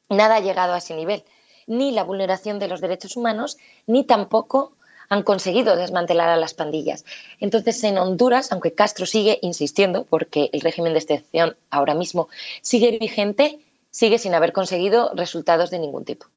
nada 0.09 0.35
ha 0.35 0.39
llegado 0.39 0.73
a 0.73 0.79
ese 0.79 0.95
nivel. 0.95 1.23
Ni 1.67 1.91
la 1.91 2.03
vulneración 2.03 2.59
de 2.59 2.67
los 2.67 2.81
derechos 2.81 3.15
humanos, 3.15 3.57
ni 3.88 4.03
tampoco 4.03 4.73
han 5.09 5.23
conseguido 5.23 5.75
desmantelar 5.75 6.29
a 6.29 6.38
las 6.38 6.53
pandillas. 6.53 7.03
Entonces, 7.39 7.83
en 7.83 7.97
Honduras, 7.97 8.51
aunque 8.51 8.73
Castro 8.73 9.05
sigue 9.05 9.39
insistiendo, 9.41 10.05
porque 10.05 10.50
el 10.53 10.61
régimen 10.61 10.93
de 10.93 11.00
excepción 11.00 11.57
ahora 11.69 11.95
mismo 11.95 12.29
sigue 12.61 12.97
vigente, 12.97 13.59
sigue 13.89 14.19
sin 14.19 14.33
haber 14.33 14.53
conseguido 14.53 15.11
resultados 15.13 15.69
de 15.69 15.79
ningún 15.79 16.05
tipo. 16.05 16.27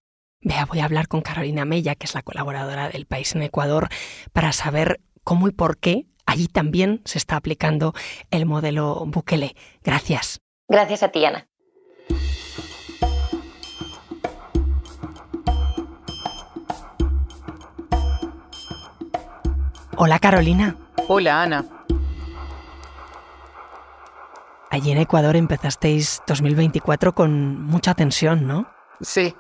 Vea, 0.40 0.66
voy 0.66 0.80
a 0.80 0.84
hablar 0.84 1.06
con 1.06 1.22
Carolina 1.22 1.64
Mella, 1.64 1.94
que 1.94 2.06
es 2.06 2.14
la 2.14 2.22
colaboradora 2.22 2.88
del 2.88 3.06
país 3.06 3.34
en 3.34 3.42
Ecuador, 3.42 3.88
para 4.32 4.52
saber 4.52 5.00
cómo 5.22 5.48
y 5.48 5.52
por 5.52 5.78
qué 5.78 6.06
allí 6.26 6.48
también 6.48 7.00
se 7.04 7.18
está 7.18 7.36
aplicando 7.36 7.94
el 8.30 8.44
modelo 8.44 9.04
Bukele. 9.06 9.54
Gracias. 9.82 10.43
Gracias 10.68 11.02
a 11.02 11.09
ti, 11.09 11.25
Ana. 11.25 11.47
Hola, 19.97 20.18
Carolina. 20.18 20.76
Hola, 21.09 21.42
Ana. 21.42 21.64
Allí 24.71 24.90
en 24.90 24.99
Ecuador 24.99 25.37
empezasteis 25.37 26.21
2024 26.26 27.14
con 27.14 27.62
mucha 27.62 27.94
tensión, 27.94 28.47
¿no? 28.47 28.66
Sí. 29.00 29.37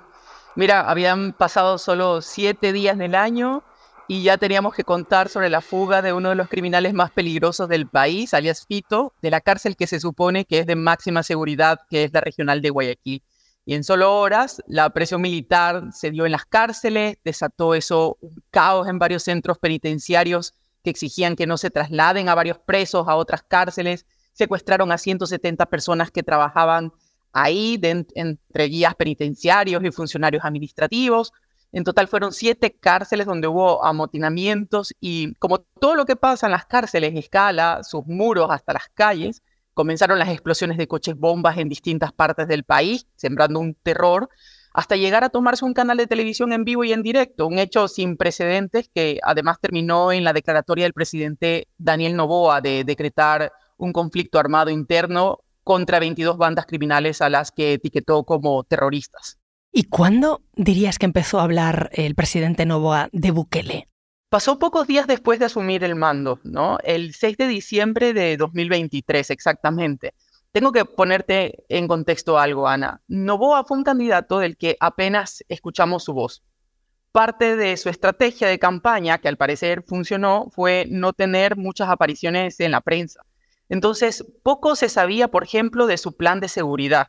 Mira, 0.54 0.88
habían 0.88 1.32
pasado 1.32 1.78
solo 1.78 2.22
siete 2.22 2.72
días 2.72 2.96
del 2.98 3.16
año 3.16 3.64
y 4.06 4.22
ya 4.22 4.36
teníamos 4.36 4.74
que 4.74 4.84
contar 4.84 5.28
sobre 5.28 5.48
la 5.48 5.60
fuga 5.60 6.02
de 6.02 6.12
uno 6.12 6.28
de 6.28 6.34
los 6.34 6.48
criminales 6.48 6.92
más 6.92 7.10
peligrosos 7.10 7.68
del 7.68 7.88
país, 7.88 8.34
alias 8.34 8.66
Fito, 8.66 9.14
de 9.22 9.30
la 9.30 9.40
cárcel 9.40 9.76
que 9.76 9.86
se 9.86 10.00
supone 10.00 10.44
que 10.44 10.58
es 10.58 10.66
de 10.66 10.76
máxima 10.76 11.22
seguridad, 11.22 11.80
que 11.88 12.04
es 12.04 12.12
la 12.12 12.20
regional 12.20 12.60
de 12.60 12.70
Guayaquil. 12.70 13.22
Y 13.66 13.74
en 13.74 13.82
solo 13.82 14.18
horas, 14.18 14.62
la 14.66 14.90
presión 14.90 15.22
militar 15.22 15.88
se 15.92 16.10
dio 16.10 16.26
en 16.26 16.32
las 16.32 16.44
cárceles, 16.44 17.16
desató 17.24 17.74
eso 17.74 18.18
un 18.20 18.42
caos 18.50 18.88
en 18.88 18.98
varios 18.98 19.22
centros 19.22 19.58
penitenciarios 19.58 20.52
que 20.82 20.90
exigían 20.90 21.34
que 21.34 21.46
no 21.46 21.56
se 21.56 21.70
trasladen 21.70 22.28
a 22.28 22.34
varios 22.34 22.58
presos 22.58 23.08
a 23.08 23.16
otras 23.16 23.42
cárceles, 23.42 24.04
secuestraron 24.34 24.92
a 24.92 24.98
170 24.98 25.64
personas 25.66 26.10
que 26.10 26.22
trabajaban 26.22 26.92
ahí, 27.32 27.80
entre 27.82 28.64
guías 28.64 28.94
penitenciarios 28.94 29.82
y 29.82 29.90
funcionarios 29.90 30.44
administrativos, 30.44 31.32
en 31.74 31.82
total 31.82 32.06
fueron 32.06 32.32
siete 32.32 32.72
cárceles 32.72 33.26
donde 33.26 33.48
hubo 33.48 33.84
amotinamientos 33.84 34.94
y 35.00 35.34
como 35.34 35.58
todo 35.58 35.96
lo 35.96 36.04
que 36.04 36.14
pasa 36.14 36.46
en 36.46 36.52
las 36.52 36.66
cárceles 36.66 37.16
escala 37.16 37.82
sus 37.82 38.06
muros 38.06 38.48
hasta 38.50 38.72
las 38.72 38.88
calles, 38.94 39.42
comenzaron 39.74 40.20
las 40.20 40.28
explosiones 40.28 40.78
de 40.78 40.86
coches 40.86 41.16
bombas 41.16 41.58
en 41.58 41.68
distintas 41.68 42.12
partes 42.12 42.46
del 42.46 42.62
país, 42.62 43.08
sembrando 43.16 43.58
un 43.58 43.74
terror, 43.74 44.28
hasta 44.72 44.94
llegar 44.94 45.24
a 45.24 45.30
tomarse 45.30 45.64
un 45.64 45.74
canal 45.74 45.96
de 45.96 46.06
televisión 46.06 46.52
en 46.52 46.64
vivo 46.64 46.84
y 46.84 46.92
en 46.92 47.02
directo, 47.02 47.48
un 47.48 47.58
hecho 47.58 47.88
sin 47.88 48.16
precedentes 48.16 48.88
que 48.94 49.18
además 49.24 49.58
terminó 49.60 50.12
en 50.12 50.22
la 50.22 50.32
declaratoria 50.32 50.84
del 50.84 50.92
presidente 50.92 51.66
Daniel 51.76 52.14
Novoa 52.14 52.60
de 52.60 52.84
decretar 52.84 53.52
un 53.78 53.92
conflicto 53.92 54.38
armado 54.38 54.70
interno 54.70 55.40
contra 55.64 55.98
22 55.98 56.38
bandas 56.38 56.66
criminales 56.66 57.20
a 57.20 57.30
las 57.30 57.50
que 57.50 57.72
etiquetó 57.72 58.22
como 58.22 58.62
terroristas. 58.62 59.38
¿Y 59.76 59.88
cuándo 59.88 60.40
dirías 60.54 61.00
que 61.00 61.06
empezó 61.06 61.40
a 61.40 61.42
hablar 61.42 61.90
el 61.94 62.14
presidente 62.14 62.64
Novoa 62.64 63.08
de 63.10 63.32
Bukele? 63.32 63.88
Pasó 64.28 64.60
pocos 64.60 64.86
días 64.86 65.08
después 65.08 65.40
de 65.40 65.46
asumir 65.46 65.82
el 65.82 65.96
mando, 65.96 66.38
¿no? 66.44 66.78
El 66.84 67.12
6 67.12 67.36
de 67.36 67.48
diciembre 67.48 68.12
de 68.12 68.36
2023 68.36 69.30
exactamente. 69.30 70.14
Tengo 70.52 70.70
que 70.70 70.84
ponerte 70.84 71.64
en 71.68 71.88
contexto 71.88 72.38
algo, 72.38 72.68
Ana. 72.68 73.02
Novoa 73.08 73.64
fue 73.64 73.76
un 73.76 73.82
candidato 73.82 74.38
del 74.38 74.56
que 74.56 74.76
apenas 74.78 75.42
escuchamos 75.48 76.04
su 76.04 76.12
voz. 76.12 76.44
Parte 77.10 77.56
de 77.56 77.76
su 77.76 77.88
estrategia 77.88 78.46
de 78.46 78.60
campaña, 78.60 79.18
que 79.18 79.26
al 79.26 79.36
parecer 79.36 79.82
funcionó, 79.82 80.50
fue 80.52 80.86
no 80.88 81.12
tener 81.14 81.56
muchas 81.56 81.88
apariciones 81.88 82.60
en 82.60 82.70
la 82.70 82.80
prensa. 82.80 83.22
Entonces, 83.68 84.24
poco 84.44 84.76
se 84.76 84.88
sabía, 84.88 85.26
por 85.26 85.42
ejemplo, 85.42 85.88
de 85.88 85.98
su 85.98 86.16
plan 86.16 86.38
de 86.38 86.48
seguridad. 86.48 87.08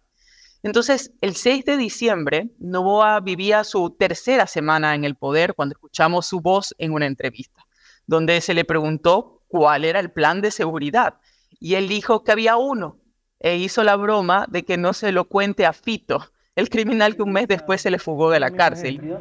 Entonces, 0.66 1.14
el 1.22 1.36
6 1.36 1.64
de 1.64 1.78
diciembre, 1.78 2.50
Novoa 2.58 3.20
vivía 3.20 3.64
su 3.64 3.92
tercera 3.92 4.48
semana 4.48 4.96
en 4.96 5.04
el 5.04 5.14
poder 5.14 5.54
cuando 5.54 5.74
escuchamos 5.74 6.26
su 6.26 6.42
voz 6.42 6.74
en 6.80 6.92
una 6.92 7.06
entrevista, 7.06 7.62
donde 8.08 8.42
se 8.42 8.56
le 8.56 8.66
preguntó 8.66 9.44
cuál 9.48 9.86
era 9.86 10.00
el 10.00 10.10
plan 10.10 10.42
de 10.42 10.50
seguridad. 10.50 11.20
Y 11.60 11.76
él 11.76 11.88
dijo 11.88 12.24
que 12.24 12.32
había 12.32 12.58
uno, 12.58 12.98
e 13.40 13.58
hizo 13.58 13.84
la 13.84 13.96
broma 13.96 14.48
de 14.50 14.66
que 14.66 14.76
no 14.76 14.94
se 14.94 15.12
lo 15.12 15.26
cuente 15.26 15.68
a 15.68 15.72
Fito, 15.72 16.32
el 16.56 16.70
criminal 16.70 17.16
que 17.16 17.22
un 17.22 17.32
mes 17.32 17.48
después 17.48 17.80
se 17.80 17.92
le 17.92 18.00
fugó 18.00 18.32
de 18.32 18.40
la 18.40 18.50
cárcel. 18.50 19.20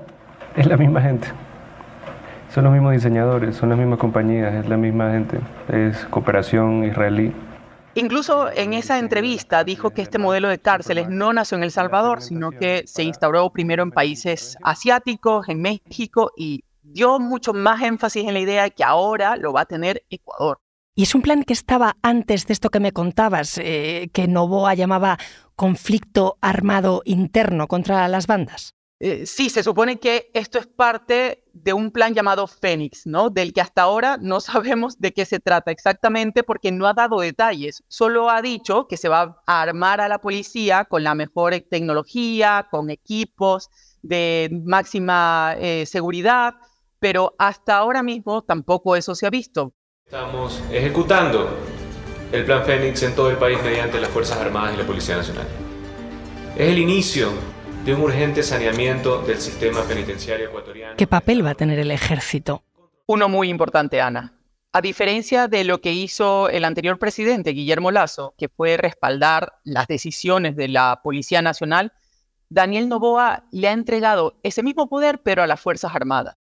Es 0.57 0.67
la 0.67 0.79
misma 0.79 1.03
gente. 1.03 1.29
Son 2.55 2.65
los 2.65 2.73
mismos 2.73 2.93
diseñadores, 2.93 3.55
son 3.55 3.69
las 3.69 3.77
mismas 3.77 3.99
compañías, 3.99 4.55
es 4.55 4.67
la 4.67 4.79
misma 4.79 5.11
gente. 5.11 5.41
Es 5.69 6.07
cooperación 6.07 6.85
israelí. 6.85 7.35
Incluso 7.97 8.51
en 8.51 8.73
esa 8.73 8.99
entrevista 8.99 9.63
dijo 9.63 9.91
que 9.91 10.03
este 10.03 10.19
modelo 10.19 10.49
de 10.49 10.59
cárceles 10.59 11.09
no 11.09 11.33
nació 11.33 11.57
en 11.57 11.63
El 11.63 11.71
Salvador, 11.71 12.23
sino 12.23 12.51
que 12.51 12.83
se 12.87 13.05
instauró 13.05 13.51
primero 13.51 13.85
en 13.85 13.93
países 13.93 14.57
asiáticos, 14.65 15.49
en 15.49 15.63
México, 15.63 16.33
y 16.37 16.65
dio 16.83 17.21
mucho 17.21 17.53
más 17.53 17.83
énfasis 17.83 18.27
en 18.27 18.35
la 18.35 18.41
idea 18.41 18.65
de 18.65 18.73
que 18.73 18.83
ahora 18.83 19.37
lo 19.37 19.53
va 19.53 19.63
a 19.63 19.67
tener 19.67 20.03
Ecuador. 20.11 20.59
Y 20.97 21.05
es 21.05 21.15
un 21.15 21.23
plan 21.23 21.45
que 21.45 21.53
estaba 21.53 21.97
antes 22.03 22.47
de 22.47 22.53
esto 22.53 22.71
que 22.71 22.81
me 22.81 22.93
contabas, 22.93 23.59
eh, 23.59 24.11
que 24.13 24.27
Novoa 24.29 24.75
llamaba 24.75 25.19
conflicto 25.55 26.37
armado 26.41 27.03
interno 27.05 27.69
contra 27.69 28.07
las 28.09 28.27
bandas. 28.27 28.75
Eh, 29.01 29.27
sí, 29.27 29.51
se 29.51 29.63
supone 29.63 29.99
que 29.99 30.31
esto 30.35 30.59
es 30.59 30.67
parte 30.67 31.45
de 31.53 31.73
un 31.73 31.91
plan 31.91 32.15
llamado 32.15 32.47
Fénix, 32.47 33.07
¿no? 33.07 33.29
Del 33.29 33.53
que 33.53 33.61
hasta 33.61 33.83
ahora 33.83 34.17
no 34.21 34.41
sabemos 34.41 34.99
de 34.99 35.13
qué 35.13 35.25
se 35.25 35.41
trata 35.41 35.71
exactamente 35.71 36.43
porque 36.43 36.71
no 36.71 36.87
ha 36.87 36.95
dado 36.95 37.21
detalles. 37.21 37.83
Solo 37.89 38.31
ha 38.31 38.41
dicho 38.41 38.87
que 38.87 38.97
se 38.97 39.09
va 39.09 39.43
a 39.47 39.63
armar 39.63 40.01
a 40.01 40.09
la 40.09 40.21
policía 40.21 40.85
con 40.85 41.03
la 41.03 41.15
mejor 41.15 41.55
tecnología, 41.69 42.69
con 42.71 42.91
equipos 42.91 43.69
de 44.03 44.51
máxima 44.65 45.57
eh, 45.59 45.87
seguridad, 45.87 46.55
pero 46.99 47.35
hasta 47.39 47.77
ahora 47.77 48.03
mismo 48.03 48.43
tampoco 48.43 48.97
eso 48.97 49.15
se 49.15 49.27
ha 49.27 49.31
visto. 49.31 49.75
Estamos 50.07 50.63
ejecutando 50.71 51.59
el 52.31 52.45
Plan 52.45 52.65
Fénix 52.65 53.03
en 53.03 53.15
todo 53.15 53.31
el 53.31 53.37
país 53.37 53.59
mediante 53.63 54.01
las 54.01 54.11
Fuerzas 54.11 54.39
Armadas 54.39 54.75
y 54.75 54.77
la 54.77 54.87
Policía 54.87 55.17
Nacional. 55.17 55.47
Es 56.57 56.69
el 56.69 56.79
inicio 56.79 57.31
de 57.85 57.95
un 57.95 58.01
urgente 58.01 58.43
saneamiento 58.43 59.21
del 59.23 59.39
sistema 59.39 59.83
penitenciario 59.83 60.49
ecuatoriano. 60.49 60.97
¿Qué 60.97 61.07
papel 61.07 61.45
va 61.45 61.51
a 61.51 61.55
tener 61.55 61.79
el 61.79 61.91
ejército? 61.91 62.65
Uno 63.07 63.29
muy 63.29 63.51
importante, 63.51 64.01
Ana. 64.01 64.33
A 64.73 64.81
diferencia 64.81 65.49
de 65.49 65.65
lo 65.65 65.83
que 65.83 65.93
hizo 65.93 66.49
el 66.49 66.65
anterior 66.65 66.99
presidente, 66.99 67.51
Guillermo 67.51 67.91
Lazo, 67.91 68.35
que 68.39 68.49
fue 68.49 68.79
respaldar 68.79 69.61
las 69.65 69.87
decisiones 69.87 70.57
de 70.57 70.69
la 70.69 71.01
Policía 71.03 71.43
Nacional, 71.43 71.93
Daniel 72.49 72.89
Novoa 72.89 73.45
le 73.53 73.69
ha 73.69 73.73
entregado 73.73 74.39
ese 74.43 74.63
mismo 74.63 74.89
poder, 74.89 75.21
pero 75.23 75.43
a 75.43 75.47
las 75.47 75.61
Fuerzas 75.61 75.95
Armadas. 75.95 76.37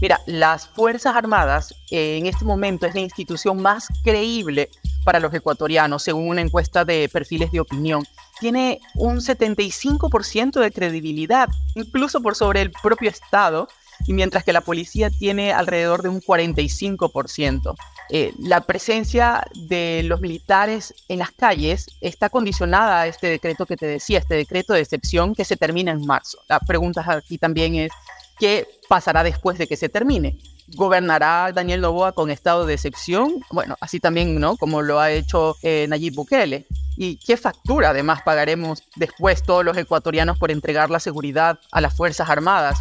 Mira, 0.00 0.20
las 0.26 0.68
Fuerzas 0.68 1.16
Armadas 1.16 1.74
eh, 1.90 2.18
en 2.18 2.26
este 2.26 2.44
momento 2.44 2.86
es 2.86 2.94
la 2.94 3.00
institución 3.00 3.60
más 3.60 3.88
creíble 4.04 4.68
para 5.04 5.20
los 5.20 5.32
ecuatorianos, 5.34 6.02
según 6.02 6.28
una 6.28 6.40
encuesta 6.40 6.84
de 6.84 7.08
perfiles 7.12 7.52
de 7.52 7.60
opinión. 7.60 8.04
Tiene 8.40 8.80
un 8.94 9.18
75% 9.18 10.60
de 10.60 10.72
credibilidad, 10.72 11.48
incluso 11.74 12.20
por 12.20 12.34
sobre 12.34 12.62
el 12.62 12.70
propio 12.70 13.10
Estado, 13.10 13.68
y 14.06 14.12
mientras 14.12 14.44
que 14.44 14.52
la 14.52 14.62
policía 14.62 15.10
tiene 15.10 15.52
alrededor 15.52 16.02
de 16.02 16.08
un 16.08 16.20
45%. 16.20 17.74
Eh, 18.10 18.32
la 18.38 18.62
presencia 18.62 19.44
de 19.54 20.02
los 20.04 20.20
militares 20.20 20.94
en 21.08 21.20
las 21.20 21.30
calles 21.30 21.86
está 22.00 22.28
condicionada 22.28 23.02
a 23.02 23.06
este 23.06 23.28
decreto 23.28 23.66
que 23.66 23.76
te 23.76 23.86
decía, 23.86 24.18
este 24.18 24.34
decreto 24.34 24.72
de 24.72 24.80
excepción 24.80 25.34
que 25.34 25.44
se 25.44 25.56
termina 25.56 25.92
en 25.92 26.04
marzo. 26.04 26.38
La 26.48 26.60
pregunta 26.60 27.04
aquí 27.06 27.38
también 27.38 27.76
es, 27.76 27.92
¿Qué 28.38 28.66
pasará 28.88 29.22
después 29.22 29.58
de 29.58 29.66
que 29.66 29.76
se 29.76 29.88
termine? 29.88 30.38
¿Gobernará 30.74 31.52
Daniel 31.52 31.80
Novoa 31.80 32.12
con 32.12 32.30
estado 32.30 32.66
de 32.66 32.74
excepción? 32.74 33.40
Bueno, 33.50 33.76
así 33.80 34.00
también, 34.00 34.40
¿no? 34.40 34.56
Como 34.56 34.82
lo 34.82 35.00
ha 35.00 35.10
hecho 35.10 35.56
eh, 35.62 35.86
Nayib 35.88 36.14
Bukele. 36.14 36.66
¿Y 36.96 37.18
qué 37.18 37.36
factura 37.36 37.90
además 37.90 38.22
pagaremos 38.22 38.82
después 38.96 39.42
todos 39.42 39.64
los 39.64 39.76
ecuatorianos 39.76 40.38
por 40.38 40.50
entregar 40.50 40.90
la 40.90 41.00
seguridad 41.00 41.58
a 41.70 41.80
las 41.80 41.94
Fuerzas 41.94 42.28
Armadas? 42.30 42.80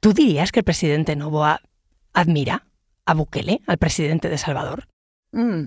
¿Tú 0.00 0.12
dirías 0.12 0.52
que 0.52 0.60
el 0.60 0.64
presidente 0.64 1.16
Novoa 1.16 1.60
admira 2.12 2.66
a 3.04 3.14
Bukele, 3.14 3.60
al 3.66 3.78
presidente 3.78 4.28
de 4.28 4.38
Salvador? 4.38 4.88
Mm, 5.32 5.64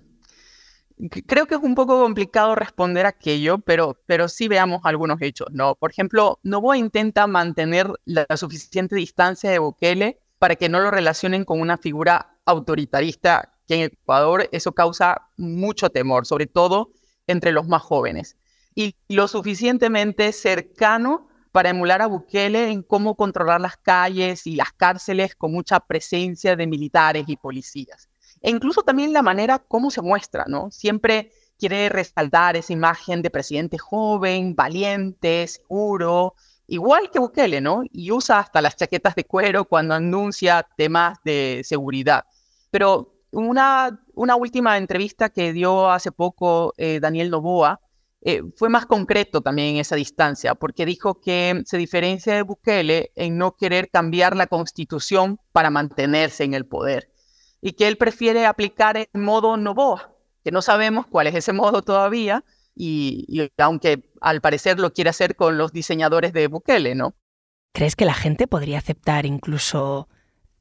creo 1.08 1.46
que 1.46 1.56
es 1.56 1.62
un 1.62 1.76
poco 1.76 2.02
complicado 2.02 2.56
responder 2.56 3.06
aquello, 3.06 3.60
pero, 3.60 3.98
pero 4.06 4.28
sí 4.28 4.48
veamos 4.48 4.82
algunos 4.84 5.22
hechos, 5.22 5.48
¿no? 5.52 5.76
Por 5.76 5.92
ejemplo, 5.92 6.40
Novoa 6.44 6.78
intenta 6.78 7.26
mantener 7.28 7.92
la, 8.06 8.26
suficiente 8.36 8.96
distancia 8.96 9.50
de 9.50 9.60
Bukele 9.60 10.20
para 10.40 10.56
que 10.56 10.68
no 10.70 10.80
lo 10.80 10.92
relacionen 10.92 11.46
con 11.46 11.62
una 11.62 11.78
figura 11.78 12.38
autoritarista 12.46 13.54
que 13.68 13.76
en 13.76 13.82
Ecuador 13.84 14.50
eso 14.52 14.74
causa 14.74 15.30
mucho 15.38 15.90
temor, 15.90 16.26
sobre 16.26 16.48
todo 16.48 16.92
entre 17.28 17.52
los 17.52 17.68
más 17.68 17.82
jóvenes. 17.82 18.36
Y 18.76 18.96
lo 19.08 19.28
suficientemente 19.28 20.32
cercano 20.32 21.28
para 21.52 21.70
emular 21.70 22.02
a 22.02 22.08
Bukele 22.08 22.72
en 22.72 22.84
cómo 22.84 23.16
controlar 23.16 23.62
las 23.62 23.78
calles 23.78 24.46
y 24.48 24.56
las 24.56 24.72
cárceles 24.74 25.36
con 25.36 25.52
mucha 25.52 25.80
presencia 25.80 26.56
de 26.56 26.68
militares 26.68 27.26
y 27.28 27.38
policías 27.38 28.09
e 28.42 28.50
incluso 28.50 28.84
también 28.84 29.14
la 29.14 29.22
manera 29.22 29.60
como 29.60 29.92
se 29.92 30.02
muestra, 30.02 30.46
¿no? 30.48 30.72
Siempre 30.72 31.32
quiere 31.58 31.90
resaltar 31.90 32.56
esa 32.56 32.74
imagen 32.74 33.22
de 33.22 33.30
presidente 33.30 33.78
joven, 33.78 34.56
valiente, 34.56 35.46
seguro, 35.48 36.36
igual 36.68 37.12
que 37.12 37.20
Bukele, 37.20 37.60
¿no? 37.60 37.84
Y 37.92 38.12
usa 38.12 38.40
hasta 38.40 38.62
las 38.62 38.78
chaquetas 38.78 39.16
de 39.16 39.26
cuero 39.26 39.66
cuando 39.66 39.94
anuncia 39.94 40.66
temas 40.78 41.20
de 41.26 41.62
seguridad. 41.66 42.26
Pero 42.72 43.14
una, 43.32 44.00
última 44.16 44.78
entrevista 44.78 45.30
que 45.30 45.54
dio 45.54 45.90
hace 45.90 46.12
poco 46.12 46.74
eh, 46.78 47.00
Daniel 47.02 47.30
Novoa 47.30 47.82
eh, 48.22 48.42
fue 48.56 48.70
más 48.70 48.86
concreto 48.86 49.42
también 49.42 49.76
en 49.76 49.82
esa 49.82 49.96
distancia, 49.96 50.56
porque 50.56 50.86
dijo 50.86 51.20
que 51.22 51.62
se 51.66 51.78
diferencia 51.78 52.36
de 52.36 52.42
Bukele 52.42 53.12
en 53.16 53.38
no 53.38 53.56
querer 53.56 53.90
cambiar 53.90 54.36
la 54.36 54.48
constitución 54.48 55.40
para 55.52 55.70
mantenerse 55.70 56.44
en 56.44 56.54
el 56.54 56.66
poder 56.66 57.12
y 57.62 57.74
que 57.74 57.88
él 57.88 57.98
prefiere 57.98 58.46
aplicar 58.46 58.98
el 58.98 59.08
modo 59.14 59.58
Novoa, 59.58 60.14
que 60.44 60.52
no 60.52 60.62
sabemos 60.62 61.06
cuál 61.08 61.28
es 61.28 61.36
ese 61.36 61.54
modo 61.54 61.82
todavía, 61.82 62.44
y, 62.76 63.52
aunque 63.58 64.10
al 64.22 64.40
parecer 64.40 64.80
lo 64.80 64.94
quiere 64.94 65.10
hacer 65.10 65.36
con 65.36 65.58
los 65.58 65.74
diseñadores 65.74 66.32
de 66.32 66.48
Bukele, 66.48 66.96
¿no? 66.96 67.14
¿Crees 67.74 67.96
que 67.96 68.06
la 68.06 68.14
gente 68.14 68.48
podría 68.48 68.78
aceptar 68.78 69.26
incluso 69.26 70.08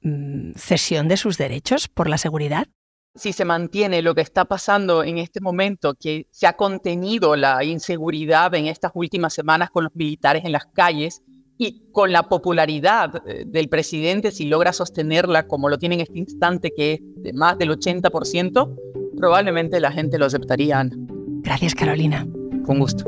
mm, 0.02 0.52
cesión 0.56 1.08
de 1.08 1.16
sus 1.16 1.38
derechos 1.38 1.86
por 1.88 2.08
la 2.08 2.18
seguridad? 2.18 2.66
Si 3.14 3.32
se 3.32 3.44
mantiene 3.44 4.02
lo 4.02 4.14
que 4.14 4.20
está 4.20 4.44
pasando 4.44 5.02
en 5.02 5.18
este 5.18 5.40
momento, 5.40 5.94
que 5.94 6.26
se 6.30 6.46
ha 6.46 6.54
contenido 6.54 7.36
la 7.36 7.64
inseguridad 7.64 8.54
en 8.54 8.66
estas 8.66 8.92
últimas 8.94 9.32
semanas 9.32 9.70
con 9.70 9.84
los 9.84 9.94
militares 9.94 10.44
en 10.44 10.52
las 10.52 10.66
calles, 10.66 11.22
y 11.58 11.82
con 11.90 12.12
la 12.12 12.28
popularidad 12.28 13.22
eh, 13.26 13.44
del 13.44 13.68
presidente, 13.68 14.30
si 14.30 14.46
logra 14.46 14.72
sostenerla 14.72 15.48
como 15.48 15.68
lo 15.68 15.78
tiene 15.78 15.96
en 15.96 16.00
este 16.02 16.18
instante, 16.18 16.72
que 16.74 16.94
es 16.94 17.00
de 17.16 17.32
más 17.32 17.58
del 17.58 17.70
80%, 17.70 18.76
probablemente 19.16 19.80
la 19.80 19.90
gente 19.90 20.18
lo 20.18 20.26
aceptaría. 20.26 20.88
Gracias, 21.42 21.74
Carolina. 21.74 22.26
Con 22.64 22.78
gusto. 22.78 23.04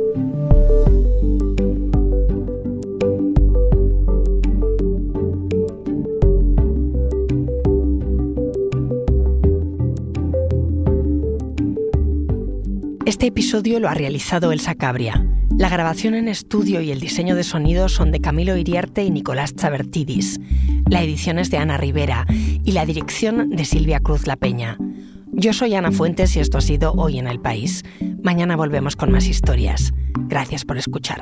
Este 13.07 13.27
episodio 13.27 13.79
lo 13.81 13.89
ha 13.89 13.95
realizado 13.95 14.51
Elsa 14.51 14.75
Cabria. 14.75 15.30
La 15.61 15.69
grabación 15.69 16.15
en 16.15 16.27
estudio 16.27 16.81
y 16.81 16.91
el 16.91 17.01
diseño 17.01 17.37
de 17.37 17.45
sonido 17.45 17.91
son 17.91 18.13
de 18.13 18.23
Camilo 18.23 18.57
Iriarte 18.57 19.05
y 19.05 19.11
Nicolás 19.11 19.55
Chabertidis. 19.55 20.41
La 20.89 21.03
edición 21.03 21.39
es 21.39 21.51
de 21.51 21.59
Ana 21.59 21.77
Rivera 21.77 22.25
y 22.65 22.73
la 22.73 22.87
dirección 22.87 23.51
de 23.51 23.67
Silvia 23.67 24.01
Cruz 24.01 24.27
La 24.27 24.37
Peña. 24.37 24.79
Yo 25.33 25.53
soy 25.53 25.75
Ana 25.75 25.93
Fuentes 25.93 26.35
y 26.35 26.41
esto 26.41 26.57
ha 26.57 26.63
sido 26.63 26.95
Hoy 26.95 27.19
en 27.19 27.27
el 27.27 27.41
País. 27.41 27.85
Mañana 28.23 28.57
volvemos 28.57 28.97
con 28.97 29.13
más 29.13 29.27
historias. 29.27 29.93
Gracias 30.29 30.65
por 30.65 30.79
escuchar. 30.79 31.21